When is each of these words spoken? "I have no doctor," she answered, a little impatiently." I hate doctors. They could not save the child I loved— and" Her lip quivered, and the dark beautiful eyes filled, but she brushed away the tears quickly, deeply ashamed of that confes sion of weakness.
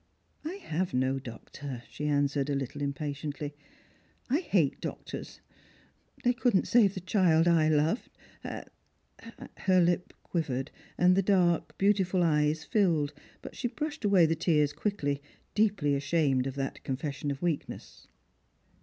"I 0.51 0.55
have 0.55 0.95
no 0.95 1.19
doctor," 1.19 1.83
she 1.87 2.07
answered, 2.07 2.49
a 2.49 2.55
little 2.55 2.81
impatiently." 2.81 3.53
I 4.31 4.39
hate 4.39 4.81
doctors. 4.81 5.41
They 6.23 6.33
could 6.33 6.55
not 6.55 6.65
save 6.65 6.95
the 6.95 7.01
child 7.01 7.47
I 7.47 7.69
loved— 7.69 8.09
and" 8.43 8.67
Her 9.67 9.79
lip 9.79 10.13
quivered, 10.23 10.71
and 10.97 11.15
the 11.15 11.21
dark 11.21 11.77
beautiful 11.77 12.23
eyes 12.23 12.63
filled, 12.63 13.13
but 13.43 13.55
she 13.55 13.67
brushed 13.67 14.03
away 14.03 14.25
the 14.25 14.33
tears 14.35 14.73
quickly, 14.73 15.21
deeply 15.53 15.93
ashamed 15.93 16.47
of 16.47 16.55
that 16.55 16.79
confes 16.83 17.13
sion 17.17 17.29
of 17.29 17.43
weakness. 17.43 18.07